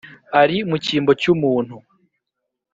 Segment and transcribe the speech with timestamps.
[0.41, 1.75] Ari mu cyimbo cy’umuntu